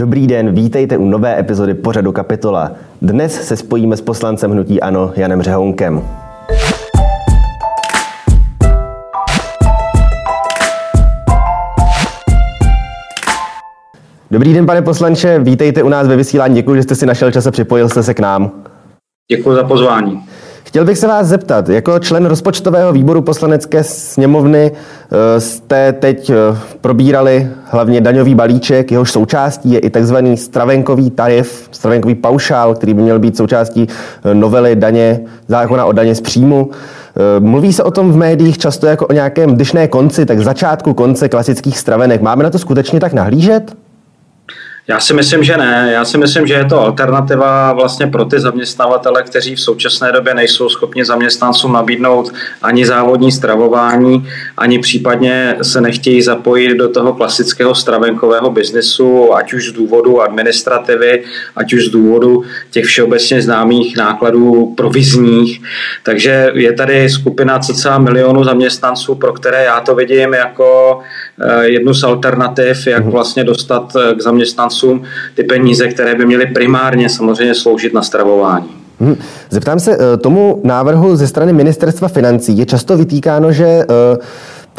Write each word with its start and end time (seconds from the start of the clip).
Dobrý 0.00 0.26
den, 0.26 0.54
vítejte 0.54 0.96
u 0.96 1.04
nové 1.04 1.40
epizody 1.40 1.74
pořadu 1.74 2.12
Kapitola. 2.12 2.72
Dnes 3.02 3.46
se 3.46 3.56
spojíme 3.56 3.96
s 3.96 4.00
poslancem 4.00 4.50
Hnutí 4.50 4.80
Ano 4.80 5.12
Janem 5.16 5.42
Řehounkem. 5.42 6.02
Dobrý 14.30 14.54
den, 14.54 14.66
pane 14.66 14.82
poslanče, 14.82 15.38
vítejte 15.38 15.82
u 15.82 15.88
nás 15.88 16.08
ve 16.08 16.16
vysílání. 16.16 16.54
Děkuji, 16.54 16.74
že 16.74 16.82
jste 16.82 16.94
si 16.94 17.06
našel 17.06 17.32
čas 17.32 17.46
a 17.46 17.50
připojil 17.50 17.88
jste 17.88 18.02
se 18.02 18.14
k 18.14 18.20
nám. 18.20 18.50
Děkuji 19.30 19.54
za 19.54 19.64
pozvání. 19.64 20.22
Chtěl 20.70 20.84
bych 20.84 20.98
se 20.98 21.06
vás 21.06 21.26
zeptat, 21.26 21.68
jako 21.68 21.98
člen 21.98 22.26
rozpočtového 22.26 22.92
výboru 22.92 23.22
poslanecké 23.22 23.84
sněmovny 23.84 24.72
eh, 24.72 25.40
jste 25.40 25.92
teď 25.92 26.30
eh, 26.30 26.34
probírali 26.80 27.48
hlavně 27.64 28.00
daňový 28.00 28.34
balíček, 28.34 28.92
jehož 28.92 29.12
součástí 29.12 29.72
je 29.72 29.78
i 29.78 29.90
takzvaný 29.90 30.36
stravenkový 30.36 31.10
tarif, 31.10 31.68
stravenkový 31.70 32.14
paušál, 32.14 32.74
který 32.74 32.94
by 32.94 33.02
měl 33.02 33.18
být 33.18 33.36
součástí 33.36 33.86
eh, 34.24 34.34
novely 34.34 34.76
daně, 34.76 35.20
zákona 35.48 35.84
o 35.84 35.92
daně 35.92 36.14
z 36.14 36.20
příjmu. 36.20 36.70
Mluví 37.38 37.72
se 37.72 37.82
o 37.82 37.90
tom 37.90 38.12
v 38.12 38.16
médiích 38.16 38.58
často 38.58 38.86
jako 38.86 39.06
o 39.06 39.12
nějakém 39.12 39.56
dyšné 39.56 39.88
konci, 39.88 40.26
tak 40.26 40.40
začátku 40.40 40.94
konce 40.94 41.28
klasických 41.28 41.78
stravenek. 41.78 42.22
Máme 42.22 42.44
na 42.44 42.50
to 42.50 42.58
skutečně 42.58 43.00
tak 43.00 43.12
nahlížet? 43.12 43.76
Já 44.88 45.00
si 45.00 45.14
myslím, 45.14 45.44
že 45.44 45.56
ne. 45.56 45.90
Já 45.92 46.04
si 46.04 46.18
myslím, 46.18 46.46
že 46.46 46.54
je 46.54 46.64
to 46.64 46.80
alternativa 46.80 47.72
vlastně 47.72 48.06
pro 48.06 48.24
ty 48.24 48.40
zaměstnavatele, 48.40 49.22
kteří 49.22 49.54
v 49.54 49.60
současné 49.60 50.12
době 50.12 50.34
nejsou 50.34 50.68
schopni 50.68 51.04
zaměstnancům 51.04 51.72
nabídnout 51.72 52.32
ani 52.62 52.86
závodní 52.86 53.32
stravování, 53.32 54.28
ani 54.56 54.78
případně 54.78 55.56
se 55.62 55.80
nechtějí 55.80 56.22
zapojit 56.22 56.74
do 56.74 56.88
toho 56.88 57.12
klasického 57.12 57.74
stravenkového 57.74 58.50
biznesu, 58.50 59.34
ať 59.34 59.52
už 59.52 59.68
z 59.68 59.72
důvodu 59.72 60.22
administrativy, 60.22 61.24
ať 61.56 61.72
už 61.72 61.84
z 61.84 61.88
důvodu 61.90 62.42
těch 62.70 62.84
všeobecně 62.84 63.42
známých 63.42 63.96
nákladů 63.96 64.74
provizních. 64.76 65.62
Takže 66.02 66.50
je 66.54 66.72
tady 66.72 67.10
skupina 67.10 67.58
cca 67.58 67.98
milionu 67.98 68.44
zaměstnanců, 68.44 69.14
pro 69.14 69.32
které 69.32 69.64
já 69.64 69.80
to 69.80 69.94
vidím 69.94 70.34
jako 70.34 71.00
jednu 71.60 71.94
z 71.94 72.02
alternativ, 72.02 72.86
jak 72.86 73.02
mhm. 73.02 73.12
vlastně 73.12 73.44
dostat 73.44 73.92
eh, 73.96 74.14
k 74.14 74.22
zaměstnancům 74.22 75.02
ty 75.34 75.42
peníze, 75.42 75.88
které 75.88 76.14
by 76.14 76.26
měly 76.26 76.46
primárně 76.46 77.08
samozřejmě 77.08 77.54
sloužit 77.54 77.94
na 77.94 78.02
stravování. 78.02 78.70
Hmm. 79.00 79.16
Zeptám 79.50 79.80
se, 79.80 79.98
eh, 80.00 80.16
tomu 80.16 80.60
návrhu 80.64 81.16
ze 81.16 81.26
strany 81.26 81.52
ministerstva 81.52 82.08
financí 82.08 82.58
je 82.58 82.66
často 82.66 82.96
vytýkáno, 82.96 83.52
že 83.52 83.64
eh, 83.64 83.86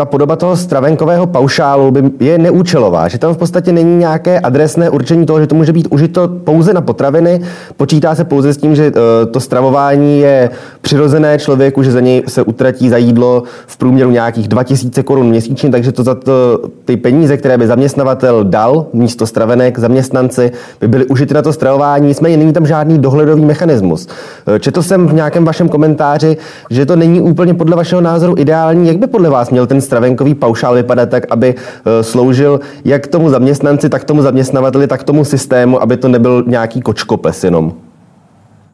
ta 0.02 0.06
podoba 0.06 0.36
toho 0.36 0.58
stravenkového 0.58 1.28
paušálu 1.28 1.92
by 1.92 2.04
je 2.20 2.38
neúčelová, 2.38 3.08
že 3.08 3.18
tam 3.18 3.34
v 3.34 3.38
podstatě 3.38 3.72
není 3.72 3.98
nějaké 3.98 4.40
adresné 4.40 4.90
určení 4.90 5.26
toho, 5.26 5.40
že 5.40 5.48
to 5.48 5.56
může 5.56 5.74
být 5.74 5.88
užito 5.92 6.28
pouze 6.28 6.74
na 6.74 6.82
potraviny. 6.82 7.42
Počítá 7.78 8.16
se 8.16 8.24
pouze 8.24 8.54
s 8.54 8.58
tím, 8.58 8.76
že 8.76 8.86
eh, 8.86 9.26
to 9.26 9.40
stravování 9.40 10.20
je 10.20 10.50
přirozené 10.82 11.40
člověku, 11.40 11.84
že 11.84 11.92
za 11.92 12.00
něj 12.00 12.24
se 12.28 12.44
utratí 12.44 12.90
za 12.90 12.98
jídlo 12.98 13.44
v 13.68 13.78
průměru 13.78 14.12
nějakých 14.12 14.48
2000 14.48 15.04
korun 15.04 15.30
měsíčně, 15.30 15.70
takže 15.70 15.92
to 15.92 16.04
za 16.04 16.16
to, 16.16 16.60
ty 16.86 16.98
peníze, 16.98 17.38
které 17.38 17.58
by 17.58 17.68
zaměstnavatel 17.68 18.44
dal 18.44 18.86
místo 18.94 19.28
stravenek 19.28 19.80
zaměstnanci, 19.80 20.52
by 20.80 20.88
byly 20.88 21.06
užity 21.06 21.34
na 21.34 21.42
to 21.42 21.54
stravování. 21.54 22.08
Nicméně 22.08 22.38
není 22.38 22.54
tam 22.54 22.66
žádný 22.66 22.98
dohledový 22.98 23.46
mechanismus. 23.46 24.08
Eh, 24.48 24.60
četl 24.60 24.82
jsem 24.82 25.08
v 25.08 25.14
nějakém 25.14 25.46
vašem 25.46 25.70
komentáři, 25.70 26.38
že 26.70 26.86
to 26.86 26.96
není 26.96 27.22
úplně 27.22 27.54
podle 27.54 27.76
vašeho 27.76 28.02
názoru 28.02 28.36
ideální. 28.38 28.88
Jak 28.88 28.98
by 28.98 29.08
podle 29.08 29.30
vás 29.30 29.50
měl 29.50 29.68
ten 29.68 29.82
stravenkový 29.92 30.36
paušál 30.36 30.74
vypadat 30.74 31.10
tak, 31.10 31.24
aby 31.30 31.56
eh, 31.56 32.04
sloužil 32.04 32.60
jak 32.86 33.08
tomu 33.08 33.30
zaměstnanci, 33.30 33.90
tak 33.90 34.04
tomu 34.04 34.22
zaměstnavateli, 34.22 34.88
tak 34.88 35.04
tomu 35.04 35.26
systému, 35.26 35.82
aby 35.82 35.98
to 35.98 36.08
nebyl 36.08 36.44
nějaký 36.48 36.82
kočkopes 36.82 37.44
jenom? 37.44 37.74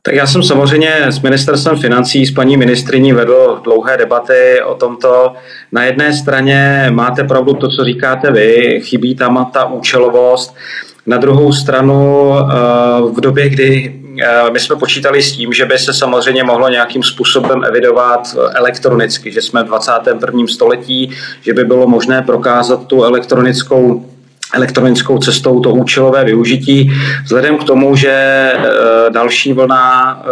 Tak 0.02 0.16
já 0.16 0.28
jsem 0.28 0.44
samozřejmě 0.44 0.92
s 1.10 1.22
ministerstvem 1.22 1.78
financí, 1.78 2.26
s 2.26 2.32
paní 2.32 2.58
ministriní 2.58 3.14
vedl 3.14 3.62
dlouhé 3.64 3.98
debaty 3.98 4.62
o 4.66 4.76
tomto. 4.76 5.34
Na 5.72 5.84
jedné 5.84 6.14
straně 6.14 6.88
máte 6.90 7.24
pravdu 7.24 7.54
to, 7.54 7.68
co 7.68 7.84
říkáte 7.84 8.32
vy, 8.32 8.82
chybí 8.84 9.16
tam 9.16 9.50
ta 9.54 9.66
účelovost. 9.66 10.56
Na 11.06 11.18
druhou 11.18 11.54
stranu 11.54 12.32
eh, 12.34 12.46
v 13.18 13.22
době, 13.22 13.50
kdy 13.50 13.97
my 14.52 14.60
jsme 14.60 14.76
počítali 14.76 15.22
s 15.22 15.32
tím, 15.32 15.54
že 15.54 15.66
by 15.66 15.80
se 15.80 15.94
samozřejmě 15.94 16.44
mohlo 16.44 16.70
nějakým 16.70 17.04
způsobem 17.04 17.64
evidovat 17.64 18.36
elektronicky, 18.54 19.32
že 19.32 19.42
jsme 19.42 19.64
v 19.64 19.68
21. 19.68 20.48
století, 20.48 21.12
že 21.42 21.54
by 21.54 21.64
bylo 21.64 21.88
možné 21.88 22.22
prokázat 22.22 22.88
tu 22.88 23.04
elektronickou 23.04 24.06
elektronickou 24.54 25.18
cestou 25.18 25.60
to 25.60 25.72
účelové 25.72 26.24
využití. 26.24 26.92
Vzhledem 27.24 27.58
k 27.58 27.64
tomu, 27.64 27.96
že 27.96 28.12
eh, 28.12 28.60
další 29.10 29.54
vlna 29.54 30.24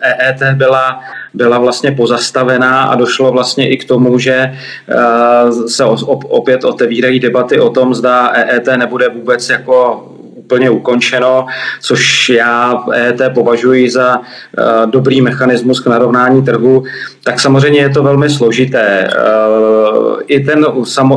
EET 0.00 0.42
eh, 0.42 0.48
e 0.48 0.54
byla 0.54 1.00
byla 1.34 1.58
vlastně 1.58 1.92
pozastavená 1.92 2.82
a 2.82 2.94
došlo 2.94 3.32
vlastně 3.32 3.68
i 3.68 3.76
k 3.76 3.84
tomu, 3.84 4.18
že 4.18 4.58
se 5.68 5.84
opět 6.08 6.64
otevírají 6.64 7.20
debaty 7.20 7.60
o 7.60 7.70
tom, 7.70 7.94
zda 7.94 8.32
EET 8.34 8.66
nebude 8.76 9.08
vůbec 9.08 9.48
jako 9.48 10.04
úplně 10.46 10.70
ukončeno, 10.70 11.46
což 11.80 12.28
já 12.28 12.74
EET 12.92 13.20
považuji 13.34 13.90
za 13.90 14.20
eh, 14.20 14.62
dobrý 14.86 15.20
mechanismus 15.20 15.80
k 15.80 15.86
narovnání 15.86 16.42
trhu, 16.42 16.84
tak 17.24 17.40
samozřejmě 17.40 17.80
je 17.80 17.90
to 17.90 18.02
velmi 18.02 18.30
složité. 18.30 19.10
Eh, 19.10 20.22
I, 20.26 20.40
ten, 20.40 20.66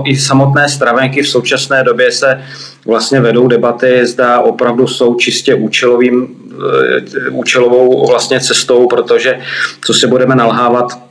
i 0.06 0.16
samotné 0.16 0.70
stravenky 0.70 1.22
v 1.22 1.30
současné 1.30 1.84
době 1.84 2.12
se 2.12 2.42
vlastně 2.86 3.22
vedou 3.22 3.48
debaty, 3.48 4.06
zda 4.06 4.40
opravdu 4.40 4.88
jsou 4.88 5.16
čistě 5.16 5.56
účelovým, 5.56 6.28
eh, 6.28 7.30
účelovou 7.30 8.08
vlastně 8.08 8.40
cestou, 8.40 8.88
protože 8.88 9.40
co 9.86 9.94
si 9.94 10.08
budeme 10.08 10.36
nalhávat, 10.36 11.09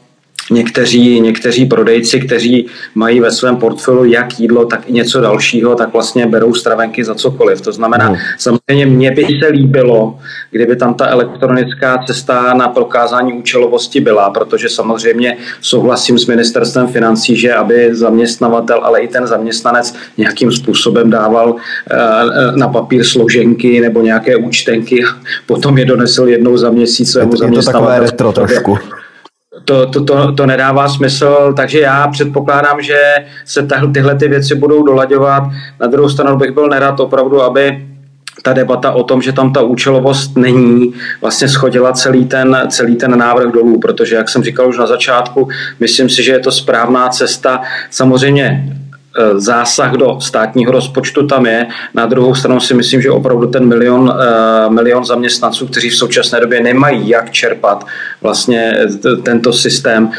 někteří, 0.50 1.20
někteří 1.20 1.66
prodejci, 1.66 2.20
kteří 2.20 2.66
mají 2.94 3.20
ve 3.20 3.30
svém 3.30 3.56
portfoliu 3.56 4.04
jak 4.04 4.40
jídlo, 4.40 4.64
tak 4.64 4.80
i 4.86 4.92
něco 4.92 5.20
dalšího, 5.20 5.74
tak 5.74 5.92
vlastně 5.92 6.26
berou 6.26 6.54
stravenky 6.54 7.04
za 7.04 7.14
cokoliv. 7.14 7.60
To 7.60 7.72
znamená, 7.72 8.08
no. 8.08 8.16
samozřejmě 8.38 8.86
mně 8.86 9.10
by 9.10 9.26
se 9.42 9.48
líbilo, 9.48 10.18
kdyby 10.50 10.76
tam 10.76 10.94
ta 10.94 11.06
elektronická 11.06 11.98
cesta 12.06 12.54
na 12.54 12.68
prokázání 12.68 13.32
účelovosti 13.32 14.00
byla, 14.00 14.30
protože 14.30 14.68
samozřejmě 14.68 15.36
souhlasím 15.60 16.18
s 16.18 16.26
ministerstvem 16.26 16.86
financí, 16.88 17.36
že 17.36 17.54
aby 17.54 17.94
zaměstnavatel, 17.94 18.80
ale 18.82 19.00
i 19.00 19.08
ten 19.08 19.26
zaměstnanec 19.26 19.94
nějakým 20.16 20.52
způsobem 20.52 21.10
dával 21.10 21.56
eh, 21.90 21.96
na 22.56 22.68
papír 22.68 23.04
složenky 23.04 23.80
nebo 23.80 24.02
nějaké 24.02 24.36
účtenky, 24.36 25.04
potom 25.46 25.78
je 25.78 25.84
donesl 25.84 26.28
jednou 26.28 26.56
za 26.56 26.70
měsíc 26.70 27.12
svému 27.12 27.36
zaměstnavateli. 27.36 28.04
Je 28.04 28.10
to 28.10 28.16
takové 28.16 28.32
retro 28.32 28.32
trošku 28.32 28.97
to, 29.64 29.86
to, 29.86 30.04
to, 30.04 30.32
to 30.32 30.46
nedává 30.46 30.88
smysl, 30.88 31.52
takže 31.56 31.80
já 31.80 32.08
předpokládám, 32.08 32.82
že 32.82 32.98
se 33.44 33.66
tahle, 33.66 33.92
tyhle 33.92 34.14
ty 34.14 34.28
věci 34.28 34.54
budou 34.54 34.82
dolaďovat. 34.82 35.42
Na 35.80 35.86
druhou 35.86 36.08
stranu 36.08 36.36
bych 36.36 36.50
byl 36.50 36.68
nerad 36.68 37.00
opravdu, 37.00 37.42
aby 37.42 37.86
ta 38.42 38.52
debata 38.52 38.92
o 38.92 39.02
tom, 39.02 39.22
že 39.22 39.32
tam 39.32 39.52
ta 39.52 39.62
účelovost 39.62 40.36
není, 40.36 40.94
vlastně 41.20 41.48
schodila 41.48 41.92
celý 41.92 42.24
ten, 42.24 42.56
celý 42.68 42.96
ten 42.96 43.18
návrh 43.18 43.52
dolů, 43.52 43.80
protože, 43.80 44.14
jak 44.14 44.28
jsem 44.28 44.42
říkal 44.42 44.68
už 44.68 44.78
na 44.78 44.86
začátku, 44.86 45.48
myslím 45.80 46.08
si, 46.08 46.22
že 46.22 46.32
je 46.32 46.38
to 46.38 46.52
správná 46.52 47.08
cesta. 47.08 47.62
Samozřejmě 47.90 48.76
zásah 49.36 49.92
do 49.92 50.20
státního 50.20 50.72
rozpočtu 50.72 51.26
tam 51.26 51.46
je. 51.46 51.66
Na 51.94 52.06
druhou 52.06 52.34
stranu 52.34 52.60
si 52.60 52.74
myslím, 52.74 53.02
že 53.02 53.10
opravdu 53.10 53.46
ten 53.46 53.66
milion, 53.66 54.14
eh, 54.20 54.70
milion 54.70 55.04
zaměstnanců, 55.04 55.66
kteří 55.66 55.90
v 55.90 55.96
současné 55.96 56.40
době 56.40 56.62
nemají 56.62 57.08
jak 57.08 57.30
čerpat 57.30 57.86
vlastně 58.22 58.74
tento 59.22 59.52
systém, 59.52 60.10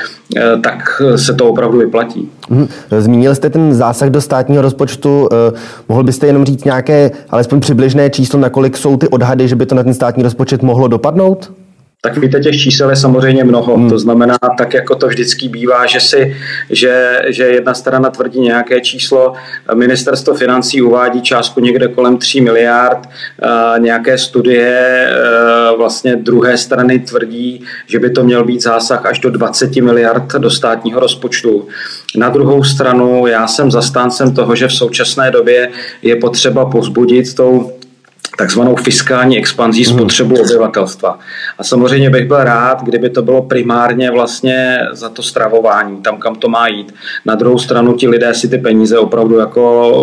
tak 0.63 1.01
se 1.15 1.33
to 1.33 1.49
opravdu 1.49 1.77
vyplatí. 1.77 2.29
Mhm. 2.49 2.67
Zmínil 2.99 3.35
jste 3.35 3.49
ten 3.49 3.73
zásah 3.73 4.09
do 4.09 4.21
státního 4.21 4.61
rozpočtu. 4.61 5.29
Mohl 5.89 6.03
byste 6.03 6.27
jenom 6.27 6.45
říct 6.45 6.65
nějaké, 6.65 7.11
alespoň 7.29 7.59
přibližné 7.59 8.09
číslo, 8.09 8.39
nakolik 8.39 8.77
jsou 8.77 8.97
ty 8.97 9.07
odhady, 9.07 9.47
že 9.47 9.55
by 9.55 9.65
to 9.65 9.75
na 9.75 9.83
ten 9.83 9.93
státní 9.93 10.23
rozpočet 10.23 10.63
mohlo 10.63 10.87
dopadnout? 10.87 11.51
Tak 12.01 12.17
víte, 12.17 12.39
těch 12.39 12.61
čísel 12.61 12.89
je 12.89 12.95
samozřejmě 12.95 13.43
mnoho. 13.43 13.77
Hmm. 13.77 13.89
To 13.89 13.99
znamená, 13.99 14.37
tak 14.57 14.73
jako 14.73 14.95
to 14.95 15.07
vždycky 15.07 15.49
bývá, 15.49 15.85
že, 15.85 15.99
si, 15.99 16.35
že, 16.69 17.21
že 17.27 17.43
jedna 17.43 17.73
strana 17.73 18.09
tvrdí 18.09 18.39
nějaké 18.39 18.81
číslo, 18.81 19.33
ministerstvo 19.73 20.33
financí 20.33 20.81
uvádí 20.81 21.21
částku 21.21 21.59
někde 21.59 21.87
kolem 21.87 22.17
3 22.17 22.41
miliard, 22.41 23.09
nějaké 23.77 24.17
studie 24.17 25.09
vlastně 25.77 26.15
druhé 26.15 26.57
strany 26.57 26.99
tvrdí, 26.99 27.63
že 27.87 27.99
by 27.99 28.09
to 28.09 28.23
měl 28.23 28.43
být 28.43 28.61
zásah 28.61 29.05
až 29.05 29.19
do 29.19 29.29
20 29.29 29.75
miliard 29.75 30.35
do 30.37 30.49
státního 30.49 30.99
rozpočtu. 30.99 31.67
Na 32.17 32.29
druhou 32.29 32.63
stranu 32.63 33.27
já 33.27 33.47
jsem 33.47 33.71
zastáncem 33.71 34.33
toho, 34.33 34.55
že 34.55 34.67
v 34.67 34.73
současné 34.73 35.31
době 35.31 35.69
je 36.01 36.15
potřeba 36.15 36.65
pozbudit 36.65 37.35
tou 37.35 37.78
takzvanou 38.39 38.75
fiskální 38.75 39.37
expanzí 39.37 39.83
mhm. 39.87 39.93
spotřebu 39.97 40.41
obyvatelstva. 40.41 41.19
A 41.57 41.63
samozřejmě 41.63 42.09
bych 42.09 42.27
byl 42.27 42.43
rád, 42.43 42.83
kdyby 42.83 43.09
to 43.09 43.21
bylo 43.21 43.41
primárně 43.41 44.11
vlastně 44.11 44.79
za 44.91 45.09
to 45.09 45.23
stravování, 45.23 45.97
tam, 46.01 46.17
kam 46.17 46.35
to 46.35 46.49
má 46.49 46.67
jít. 46.67 46.93
Na 47.25 47.35
druhou 47.35 47.57
stranu 47.57 47.93
ti 47.93 48.07
lidé 48.07 48.33
si 48.33 48.47
ty 48.47 48.57
peníze 48.57 48.97
opravdu 48.99 49.39
jako 49.39 49.93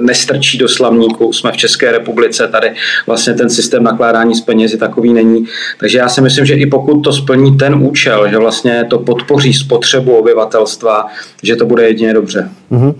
nestrčí 0.00 0.58
do 0.58 0.68
slavníku. 0.68 1.32
Jsme 1.32 1.52
v 1.52 1.56
České 1.56 1.92
republice, 1.92 2.48
tady 2.48 2.72
vlastně 3.06 3.34
ten 3.34 3.50
systém 3.50 3.82
nakládání 3.82 4.34
s 4.34 4.40
penězi 4.40 4.78
takový 4.78 5.12
není. 5.12 5.46
Takže 5.78 5.98
já 5.98 6.08
si 6.08 6.20
myslím, 6.20 6.46
že 6.46 6.54
i 6.54 6.66
pokud 6.66 7.00
to 7.00 7.12
splní 7.12 7.56
ten 7.56 7.74
účel, 7.74 8.28
že 8.28 8.38
vlastně 8.38 8.84
to 8.90 8.98
podpoří 8.98 9.54
spotřebu 9.54 10.16
obyvatelstva, 10.16 11.06
že 11.42 11.56
to 11.56 11.66
bude 11.66 11.82
jedině 11.86 12.14
dobře. 12.14 12.50
Mm-hmm. 12.72 12.94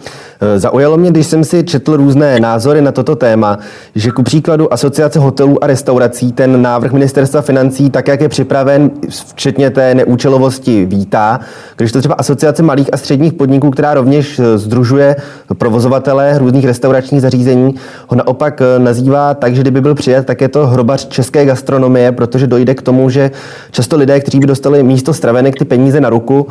Zaujalo 0.56 0.96
mě, 0.96 1.10
když 1.10 1.26
jsem 1.26 1.44
si 1.44 1.64
četl 1.64 1.96
různé 1.96 2.40
názory 2.40 2.82
na 2.82 2.92
toto 2.92 3.16
téma, 3.16 3.58
že 3.94 4.10
ku 4.10 4.22
příkladu 4.22 4.72
Asociace 4.72 5.18
hotelů 5.18 5.64
a 5.64 5.66
restaurací 5.66 6.32
ten 6.32 6.62
návrh 6.62 6.92
ministerstva 6.92 7.42
financí, 7.42 7.90
tak 7.90 8.08
jak 8.08 8.20
je 8.20 8.28
připraven, 8.28 8.90
včetně 9.08 9.70
té 9.70 9.94
neúčelovosti, 9.94 10.84
vítá. 10.84 11.40
Když 11.76 11.92
to 11.92 11.98
třeba 11.98 12.14
Asociace 12.14 12.62
malých 12.62 12.94
a 12.94 12.96
středních 12.96 13.32
podniků, 13.32 13.70
která 13.70 13.94
rovněž 13.94 14.40
združuje 14.54 15.16
provozovatele 15.58 16.38
různých 16.38 16.64
restauračních 16.64 17.20
zařízení, 17.20 17.74
ho 18.08 18.16
naopak 18.16 18.62
nazývá 18.78 19.34
tak, 19.34 19.54
že 19.54 19.60
kdyby 19.60 19.80
byl 19.80 19.94
přijat, 19.94 20.26
tak 20.26 20.40
je 20.40 20.48
to 20.48 20.66
hrobař 20.66 21.08
české 21.08 21.44
gastronomie, 21.44 22.12
protože 22.12 22.46
dojde 22.46 22.74
k 22.74 22.82
tomu, 22.82 23.10
že 23.10 23.30
často 23.70 23.96
lidé, 23.96 24.20
kteří 24.20 24.38
by 24.38 24.46
dostali 24.46 24.82
místo 24.82 25.14
stravenek 25.14 25.58
ty 25.58 25.64
peníze 25.64 26.00
na 26.00 26.10
ruku, 26.10 26.46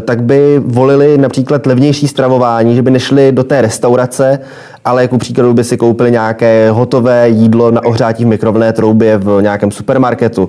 tak 0.00 0.22
by 0.22 0.62
volili 0.64 1.18
například 1.18 1.66
levnější 1.66 2.08
stravování, 2.08 2.74
že 2.74 2.82
by 2.82 2.90
nešli 2.90 3.29
do 3.32 3.44
té 3.44 3.60
restaurace, 3.60 4.38
ale 4.84 5.02
jako 5.02 5.18
příkladu 5.18 5.54
by 5.54 5.64
si 5.64 5.76
koupili 5.76 6.10
nějaké 6.10 6.70
hotové 6.70 7.28
jídlo 7.28 7.70
na 7.70 7.84
ohřátí 7.84 8.24
v 8.24 8.28
mikrovlné 8.28 8.72
troubě 8.72 9.18
v 9.18 9.38
nějakém 9.42 9.70
supermarketu. 9.70 10.48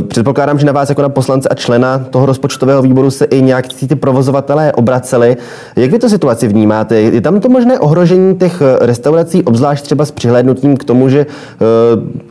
E, 0.00 0.04
předpokládám, 0.04 0.58
že 0.58 0.66
na 0.66 0.72
vás 0.72 0.88
jako 0.88 1.02
na 1.02 1.08
poslance 1.08 1.48
a 1.48 1.54
člena 1.54 1.98
toho 1.98 2.26
rozpočtového 2.26 2.82
výboru 2.82 3.10
se 3.10 3.24
i 3.24 3.42
nějaký 3.42 3.88
ty 3.88 3.94
provozovatelé 3.94 4.72
obraceli. 4.72 5.36
Jak 5.76 5.90
vy 5.90 5.98
to 5.98 6.08
situaci 6.08 6.48
vnímáte? 6.48 7.00
Je 7.00 7.20
tam 7.20 7.40
to 7.40 7.48
možné 7.48 7.78
ohrožení 7.78 8.36
těch 8.36 8.62
restaurací, 8.80 9.42
obzvlášť 9.42 9.84
třeba 9.84 10.04
s 10.04 10.10
přihlédnutím 10.10 10.76
k 10.76 10.84
tomu, 10.84 11.08
že 11.08 11.20
e, 11.20 11.26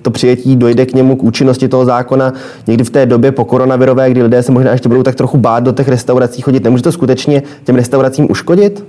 to 0.01 0.12
přijetí 0.12 0.56
dojde 0.56 0.86
k 0.86 0.94
němu 0.94 1.16
k 1.16 1.24
účinnosti 1.24 1.68
toho 1.68 1.86
zákona 1.86 2.34
někdy 2.68 2.84
v 2.84 2.89
té 2.89 3.06
době 3.06 3.31
po 3.31 3.45
koronavirové, 3.45 4.10
kdy 4.10 4.24
lidé 4.24 4.44
se 4.44 4.51
možná 4.51 4.72
ještě 4.72 4.89
budou 4.89 5.04
tak 5.04 5.16
trochu 5.16 5.38
bát 5.38 5.63
do 5.63 5.72
těch 5.72 5.88
restaurací 5.88 6.42
chodit. 6.42 6.63
Nemůže 6.63 6.84
to 6.84 6.92
skutečně 6.92 7.44
těm 7.63 7.75
restauracím 7.75 8.31
uškodit? 8.31 8.84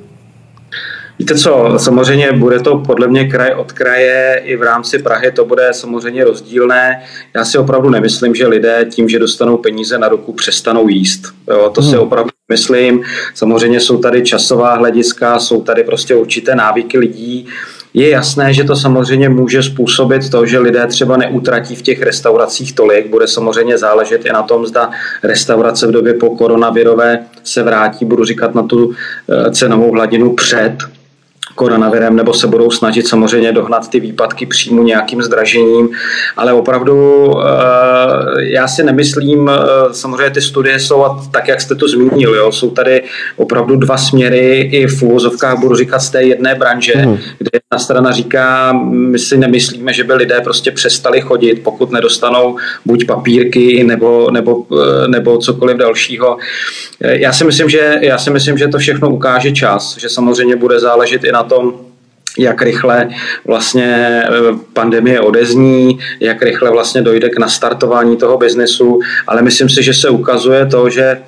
Víte 1.18 1.34
co, 1.34 1.74
samozřejmě 1.76 2.32
bude 2.32 2.60
to 2.60 2.78
podle 2.78 3.08
mě 3.08 3.28
kraj 3.28 3.54
od 3.54 3.72
kraje, 3.72 4.42
i 4.44 4.56
v 4.56 4.62
rámci 4.62 4.98
Prahy 4.98 5.32
to 5.32 5.44
bude 5.44 5.68
samozřejmě 5.72 6.24
rozdílné. 6.24 7.02
Já 7.34 7.44
si 7.44 7.58
opravdu 7.58 7.90
nemyslím, 7.90 8.34
že 8.34 8.46
lidé 8.46 8.86
tím, 8.90 9.08
že 9.08 9.18
dostanou 9.18 9.56
peníze 9.56 9.98
na 9.98 10.08
ruku, 10.08 10.32
přestanou 10.32 10.88
jíst. 10.88 11.22
Jo, 11.48 11.70
to 11.74 11.80
hmm. 11.80 11.90
si 11.90 11.96
opravdu 11.98 12.30
myslím. 12.48 13.04
Samozřejmě 13.34 13.80
jsou 13.80 13.98
tady 13.98 14.22
časová 14.22 14.74
hlediska, 14.74 15.38
jsou 15.38 15.62
tady 15.62 15.84
prostě 15.84 16.14
určité 16.14 16.54
návyky 16.54 16.98
lidí. 16.98 17.48
Je 17.94 18.08
jasné, 18.08 18.54
že 18.54 18.64
to 18.64 18.76
samozřejmě 18.76 19.28
může 19.28 19.62
způsobit 19.62 20.30
to, 20.30 20.46
že 20.46 20.58
lidé 20.58 20.86
třeba 20.86 21.16
neutratí 21.16 21.76
v 21.76 21.82
těch 21.82 22.02
restauracích 22.02 22.72
tolik. 22.72 23.10
Bude 23.10 23.28
samozřejmě 23.28 23.78
záležet 23.78 24.26
i 24.26 24.32
na 24.32 24.42
tom, 24.42 24.66
zda 24.66 24.90
restaurace 25.22 25.86
v 25.86 25.90
době 25.90 26.14
po 26.14 26.30
koronavirové 26.30 27.18
se 27.44 27.62
vrátí, 27.62 28.04
budu 28.04 28.24
říkat, 28.24 28.54
na 28.54 28.62
tu 28.62 28.92
eh, 28.92 29.50
cenovou 29.50 29.92
hladinu 29.92 30.34
před 30.34 30.76
koronavirem, 31.54 32.16
nebo 32.16 32.34
se 32.34 32.46
budou 32.46 32.70
snažit 32.70 33.08
samozřejmě 33.08 33.52
dohnat 33.52 33.90
ty 33.90 34.00
výpadky 34.00 34.46
příjmu 34.46 34.82
nějakým 34.82 35.22
zdražením, 35.22 35.88
ale 36.36 36.52
opravdu 36.52 37.30
eh, 37.30 37.44
já 38.38 38.68
si 38.68 38.84
nemyslím, 38.84 39.50
eh, 39.50 39.54
samozřejmě 39.92 40.30
ty 40.30 40.40
studie 40.40 40.80
jsou 40.80 41.04
tak, 41.30 41.48
jak 41.48 41.60
jste 41.60 41.74
to 41.74 41.88
zmínil, 41.88 42.34
jo, 42.34 42.52
jsou 42.52 42.70
tady 42.70 43.02
opravdu 43.36 43.76
dva 43.76 43.96
směry 43.96 44.60
i 44.60 44.86
v 44.86 45.02
úvozovkách, 45.02 45.58
budu 45.58 45.76
říkat, 45.76 45.98
z 45.98 46.10
té 46.10 46.22
jedné 46.22 46.54
branže, 46.54 46.92
hmm. 46.92 47.18
kde 47.38 47.50
jedna 47.52 47.78
strana 47.78 48.12
říká, 48.12 48.72
my 48.90 49.18
si 49.18 49.38
nemyslíme, 49.38 49.92
že 49.92 50.04
by 50.04 50.14
lidé 50.14 50.40
prostě 50.40 50.70
přestali 50.70 51.20
chodit, 51.20 51.54
pokud 51.54 51.90
nedostanou 51.90 52.56
buď 52.84 53.06
papírky 53.06 53.84
nebo, 53.84 54.30
nebo, 54.30 54.64
eh, 54.72 55.08
nebo 55.08 55.38
cokoliv 55.38 55.76
dalšího. 55.76 56.36
Já 57.00 57.32
si 57.32 57.44
myslím, 57.44 57.68
že, 57.68 57.98
já 58.00 58.18
si 58.18 58.30
myslím, 58.30 58.58
že 58.58 58.68
to 58.68 58.78
všechno 58.78 59.10
ukáže 59.10 59.52
čas, 59.52 59.96
že 59.98 60.08
samozřejmě 60.08 60.56
bude 60.56 60.80
záležet 60.80 61.24
i 61.24 61.32
na 61.32 61.41
tom, 61.42 61.74
jak 62.38 62.62
rychle 62.62 63.08
vlastně 63.46 64.22
eh, 64.26 64.30
pandemie 64.72 65.20
odezní, 65.20 65.98
jak 66.20 66.42
rychle 66.42 66.70
vlastně 66.70 67.02
dojde 67.02 67.28
k 67.28 67.38
nastartování 67.38 68.16
toho 68.16 68.38
biznesu, 68.38 69.00
ale 69.26 69.42
myslím 69.42 69.68
si, 69.68 69.82
že 69.82 69.94
se 69.94 70.08
ukazuje 70.08 70.66
to, 70.66 70.90
že 70.90 71.18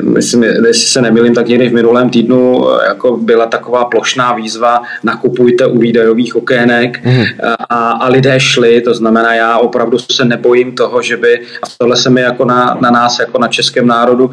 myslím, 0.00 0.42
jestli 0.42 0.86
se 0.86 1.02
nemilím, 1.02 1.34
tak 1.34 1.48
někdy 1.48 1.68
v 1.68 1.74
minulém 1.74 2.10
týdnu 2.10 2.70
eh, 2.70 2.86
jako 2.88 3.16
byla 3.16 3.46
taková 3.46 3.84
plošná 3.84 4.32
výzva 4.32 4.82
nakupujte 5.02 5.66
u 5.66 5.78
výdajových 5.78 6.36
okének 6.36 7.04
mm. 7.04 7.24
a, 7.68 7.90
a 7.90 8.08
lidé 8.08 8.40
šli, 8.40 8.80
to 8.80 8.94
znamená, 8.94 9.34
já 9.34 9.58
opravdu 9.58 9.98
se 9.98 10.24
nebojím 10.24 10.74
toho, 10.74 11.02
že 11.02 11.16
by, 11.16 11.40
a 11.62 11.66
tohle 11.78 11.96
se 11.96 12.10
mi 12.10 12.20
jako 12.20 12.44
na, 12.44 12.78
na 12.80 12.90
nás, 12.90 13.18
jako 13.18 13.38
na 13.38 13.48
českém 13.48 13.86
národu 13.86 14.30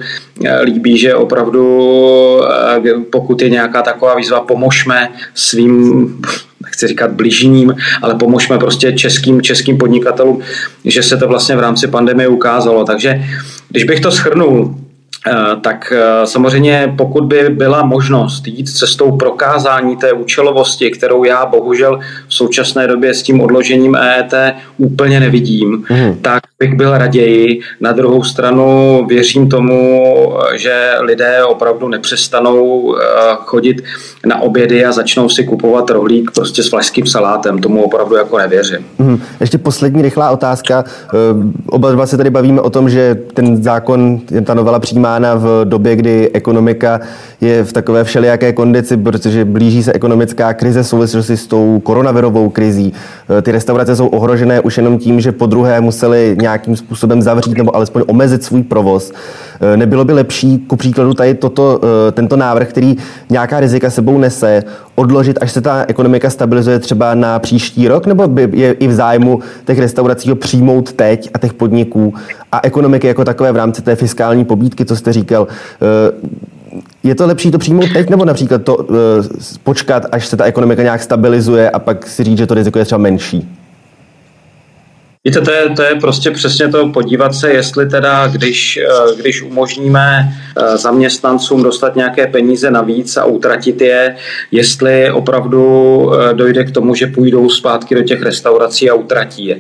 líbí, 0.64 0.98
že 0.98 1.16
opravdu 1.16 1.64
pokud 3.12 3.42
je 3.42 3.50
nějaká 3.50 3.82
taková 3.82 4.16
výzva, 4.16 4.42
pomožme 4.42 5.10
svým 5.36 6.08
nechci 6.64 6.88
říkat 6.88 7.12
blížním, 7.12 7.76
ale 8.02 8.16
pomožme 8.16 8.58
prostě 8.58 8.94
českým, 8.94 9.42
českým 9.42 9.78
podnikatelům, 9.78 10.42
že 10.86 11.04
se 11.04 11.18
to 11.18 11.28
vlastně 11.28 11.56
v 11.56 11.60
rámci 11.60 11.88
pandemie 11.88 12.28
ukázalo. 12.28 12.84
Takže 12.84 13.24
když 13.70 13.84
bych 13.84 14.00
to 14.00 14.12
shrnul, 14.12 14.76
Eh, 14.76 14.83
tak 15.62 15.94
eh, 15.96 16.28
samozřejmě 16.28 16.94
pokud 16.98 17.24
by 17.24 17.50
byla 17.50 17.86
možnost 17.86 18.48
jít 18.48 18.70
cestou 18.70 19.18
prokázání 19.18 19.96
té 19.96 20.14
účelovosti, 20.14 20.92
kterou 20.92 21.24
já 21.24 21.46
bohužel 21.46 22.00
v 22.34 22.36
současné 22.36 22.88
době 22.88 23.14
s 23.14 23.24
tím 23.24 23.42
odložením 23.42 23.96
EET 23.96 24.34
úplně 24.78 25.20
nevidím, 25.20 25.86
hmm. 25.88 26.18
tak 26.22 26.44
bych 26.60 26.76
byl 26.76 26.98
raději. 26.98 27.60
Na 27.82 27.92
druhou 27.92 28.24
stranu 28.24 28.66
věřím 29.10 29.50
tomu, 29.50 30.04
že 30.56 30.92
lidé 31.00 31.44
opravdu 31.44 31.88
nepřestanou 31.88 32.96
eh, 32.96 33.04
chodit 33.36 33.84
na 34.26 34.42
obědy 34.42 34.86
a 34.86 34.92
začnou 34.92 35.30
si 35.30 35.44
kupovat 35.44 35.90
rohlík 35.90 36.32
prostě 36.32 36.64
s 36.64 36.70
flašským 36.70 37.06
salátem. 37.06 37.60
Tomu 37.60 37.84
opravdu 37.84 38.16
jako 38.16 38.38
nevěřím. 38.38 38.86
Hmm. 39.00 39.22
Ještě 39.40 39.58
poslední 39.58 40.02
rychlá 40.02 40.32
otázka. 40.32 40.84
Oba 41.66 41.92
dva 41.92 42.06
se 42.06 42.18
tady 42.18 42.30
bavíme 42.30 42.62
o 42.62 42.70
tom, 42.70 42.90
že 42.90 43.16
ten 43.34 43.64
zákon, 43.64 44.22
ta 44.46 44.54
novela 44.54 44.80
přijímá 44.80 45.04
přijímána 45.04 45.36
v 45.36 45.66
době, 45.66 45.96
kdy 45.96 46.30
ekonomika 46.34 47.00
je 47.42 47.64
v 47.64 47.74
takové 47.74 48.04
všelijaké 48.04 48.54
kondici, 48.54 48.98
protože 48.98 49.46
blíží 49.46 49.84
se 49.84 49.94
ekonomická 49.94 50.54
krize 50.54 50.84
v 50.84 50.88
souvislosti 50.88 51.38
s 51.38 51.48
tou 51.48 51.80
koronavirovou 51.80 52.23
krizí. 52.32 52.94
E, 53.38 53.42
ty 53.42 53.52
restaurace 53.52 53.96
jsou 53.96 54.08
ohrožené 54.08 54.62
už 54.62 54.78
jenom 54.78 54.98
tím, 54.98 55.22
že 55.22 55.32
po 55.32 55.46
druhé 55.46 55.82
museli 55.82 56.36
nějakým 56.42 56.76
způsobem 56.76 57.22
zavřít 57.22 57.58
nebo 57.58 57.76
alespoň 57.76 58.04
omezit 58.08 58.44
svůj 58.44 58.64
provoz. 58.64 59.12
E, 59.74 59.78
nebylo 59.78 60.06
by 60.06 60.14
lepší, 60.14 60.58
ku 60.58 60.76
příkladu, 60.76 61.14
tady 61.14 61.34
toto, 61.34 61.80
e, 62.08 62.12
tento 62.12 62.38
návrh, 62.38 62.70
který 62.70 62.96
nějaká 63.30 63.60
rizika 63.60 63.90
sebou 63.90 64.18
nese, 64.18 64.64
odložit, 64.96 65.38
až 65.42 65.52
se 65.52 65.62
ta 65.62 65.86
ekonomika 65.88 66.30
stabilizuje 66.30 66.80
třeba 66.80 67.14
na 67.14 67.40
příští 67.40 67.88
rok, 67.88 68.06
nebo 68.06 68.28
by 68.28 68.50
je 68.54 68.72
i 68.72 68.88
v 68.88 68.94
zájmu 68.94 69.40
těch 69.66 69.80
restaurací 69.80 70.30
ho 70.30 70.36
přijmout 70.36 70.94
teď 70.94 71.30
a 71.34 71.38
těch 71.40 71.54
podniků 71.54 72.14
a 72.52 72.60
ekonomiky 72.64 73.08
jako 73.08 73.26
takové 73.26 73.52
v 73.52 73.56
rámci 73.56 73.82
té 73.82 73.96
fiskální 73.96 74.46
pobídky, 74.46 74.86
co 74.86 74.96
jste 74.96 75.14
říkal. 75.14 75.48
Je 77.04 77.16
to 77.16 77.28
lepší 77.28 77.52
to 77.52 77.58
přijmout 77.58 77.94
teď, 77.94 78.10
nebo 78.10 78.26
například 78.26 78.64
to 78.64 78.78
eh, 78.82 78.96
počkat, 79.64 80.06
až 80.12 80.28
se 80.28 80.38
ta 80.38 80.44
ekonomika 80.44 80.84
nějak 80.84 81.04
stabilizuje 81.04 81.70
a 81.70 81.80
pak 81.80 82.08
si 82.08 82.24
říct, 82.24 82.38
že 82.38 82.48
to 82.48 82.54
riziko 82.54 82.80
je 82.80 82.86
třeba 82.86 83.00
menší? 83.00 83.58
Víte, 85.26 85.42
to 85.42 85.52
je, 85.52 85.70
to 85.70 85.82
je 85.82 85.96
prostě 85.96 86.32
přesně 86.32 86.68
to 86.68 86.88
podívat 86.88 87.36
se, 87.36 87.52
jestli 87.52 87.90
teda, 87.90 88.28
když, 88.28 88.78
eh, 88.78 89.16
když 89.16 89.42
umožníme 89.42 90.34
eh, 90.58 90.78
zaměstnancům 90.78 91.64
dostat 91.64 91.96
nějaké 91.96 92.28
peníze 92.28 92.72
navíc 92.72 93.18
a 93.18 93.26
utratit 93.26 93.82
je, 93.82 94.16
jestli 94.52 95.12
opravdu 95.12 96.12
eh, 96.14 96.34
dojde 96.34 96.64
k 96.64 96.72
tomu, 96.72 96.96
že 96.96 97.08
půjdou 97.08 97.50
zpátky 97.50 97.96
do 97.96 98.04
těch 98.04 98.22
restaurací 98.22 98.90
a 98.90 98.94
utratí 98.94 99.46
je. 99.46 99.60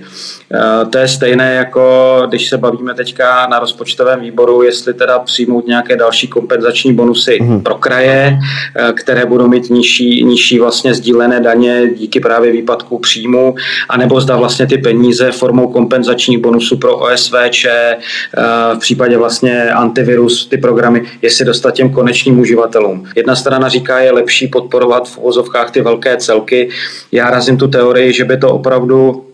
To 0.89 0.97
je 0.97 1.07
stejné 1.07 1.55
jako 1.55 2.23
když 2.29 2.49
se 2.49 2.57
bavíme 2.57 2.93
teďka 2.93 3.47
na 3.47 3.59
rozpočtovém 3.59 4.19
výboru, 4.19 4.63
jestli 4.63 4.93
teda 4.93 5.19
přijmout 5.19 5.67
nějaké 5.67 5.95
další 5.95 6.27
kompenzační 6.27 6.93
bonusy 6.93 7.39
mm. 7.41 7.61
pro 7.61 7.75
kraje, 7.75 8.39
které 8.93 9.25
budou 9.25 9.47
mít 9.47 9.69
nižší, 9.69 10.23
nižší 10.23 10.59
vlastně 10.59 10.93
sdílené 10.93 11.39
daně 11.39 11.87
díky 11.97 12.19
právě 12.19 12.51
výpadku 12.51 12.99
příjmu, 12.99 13.55
anebo 13.89 14.21
zda 14.21 14.35
vlastně 14.35 14.67
ty 14.67 14.77
peníze 14.77 15.31
formou 15.31 15.52
kompenzačních 15.61 16.37
bonusů 16.37 16.77
pro 16.77 16.97
OSVČ, 16.97 17.65
eh, 17.65 17.97
v 18.75 18.79
případě 18.79 19.17
vlastně 19.17 19.71
antivirus, 19.71 20.47
ty 20.47 20.57
programy 20.57 21.01
jestli 21.21 21.45
dostat 21.45 21.71
těm 21.71 21.89
konečným 21.89 22.39
uživatelům. 22.39 23.05
Jedna 23.15 23.35
strana 23.35 23.69
říká, 23.69 23.99
je 23.99 24.11
lepší 24.11 24.47
podporovat 24.47 25.09
v 25.09 25.17
uvozovkách 25.17 25.71
ty 25.71 25.81
velké 25.81 26.17
celky. 26.17 26.69
Já 27.11 27.29
razím 27.29 27.57
tu 27.57 27.67
teorii, 27.67 28.13
že 28.13 28.25
by 28.25 28.37
to 28.37 28.49
opravdu 28.49 29.25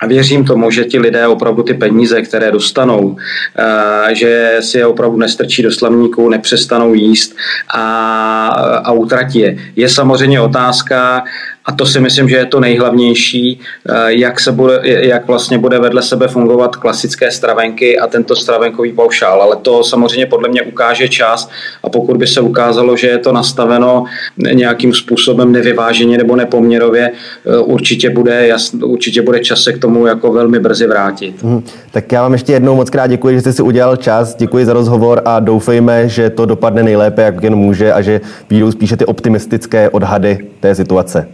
a 0.00 0.06
věřím 0.06 0.44
tomu, 0.44 0.70
že 0.70 0.84
ti 0.84 0.98
lidé 0.98 1.26
opravdu 1.26 1.62
ty 1.62 1.74
peníze, 1.74 2.22
které 2.22 2.50
dostanou, 2.52 3.16
eh, 3.58 4.14
že 4.14 4.56
si 4.60 4.78
je 4.78 4.86
opravdu 4.86 5.16
nestrčí 5.16 5.62
do 5.62 5.72
slavníku, 5.72 6.28
nepřestanou 6.28 6.94
jíst 6.94 7.36
a, 7.74 8.46
a 8.84 8.92
utratí 8.92 9.38
je. 9.38 9.56
Je 9.76 9.88
samozřejmě 9.88 10.40
otázka, 10.40 11.24
a 11.68 11.72
to 11.72 11.86
si 11.86 12.00
myslím, 12.00 12.28
že 12.28 12.36
je 12.36 12.46
to 12.46 12.60
nejhlavnější, 12.60 13.60
eh, 13.88 13.92
jak, 14.08 14.40
se 14.40 14.52
bude, 14.52 14.80
jak 14.84 15.26
vlastně 15.26 15.58
bude 15.58 15.78
vedle 15.78 16.02
sebe 16.02 16.28
fungovat 16.28 16.76
klasické 16.76 17.30
stravenky 17.30 17.98
a 17.98 18.06
tento 18.06 18.36
stravenkový 18.36 18.92
paušál. 18.92 19.42
Ale 19.42 19.56
to 19.56 19.84
samozřejmě 19.84 20.26
podle 20.26 20.48
mě 20.48 20.62
ukáže 20.62 21.08
čas 21.08 21.48
a 21.82 21.88
pokud 21.88 22.16
by 22.16 22.26
se 22.26 22.40
ukázalo, 22.40 22.96
že 22.96 23.06
je 23.06 23.18
to 23.18 23.32
nastaveno 23.32 24.04
nějakým 24.52 24.94
způsobem 24.94 25.52
nevyváženě 25.52 26.18
nebo 26.18 26.36
nepoměrově, 26.36 27.10
eh, 27.12 27.58
určitě 27.58 28.10
bude, 28.10 28.46
jasn, 28.46 28.84
určitě 28.84 29.22
bude 29.22 29.40
čas 29.40 29.62
se 29.62 29.72
k 29.72 29.78
tomu 29.78 30.06
jako 30.06 30.32
velmi 30.32 30.58
brzy 30.58 30.86
vrátit. 30.86 31.42
Hmm. 31.42 31.62
Tak 31.90 32.12
já 32.12 32.22
vám 32.22 32.32
ještě 32.32 32.52
jednou 32.52 32.76
moc 32.76 32.90
krát 32.90 33.06
děkuji, 33.06 33.34
že 33.34 33.40
jste 33.40 33.52
si 33.52 33.62
udělal 33.62 33.96
čas, 33.96 34.34
děkuji 34.34 34.64
za 34.64 34.72
rozhovor 34.72 35.22
a 35.24 35.40
doufejme, 35.40 36.08
že 36.08 36.30
to 36.30 36.46
dopadne 36.46 36.82
nejlépe, 36.82 37.22
jak 37.22 37.42
jen 37.42 37.56
může 37.56 37.92
a 37.92 38.02
že 38.02 38.20
výjdou 38.50 38.72
spíše 38.72 38.96
ty 38.96 39.04
optimistické 39.04 39.90
odhady 39.90 40.38
té 40.60 40.74
situace. 40.74 41.28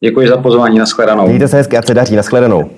Děkuji 0.00 0.28
za 0.28 0.36
pozvání, 0.36 0.78
nashledanou. 0.78 1.26
Mějte 1.26 1.48
se 1.48 1.56
hezky 1.56 1.78
a 1.78 1.82
se 1.82 1.94
daří, 1.94 2.16
nashledanou. 2.16 2.70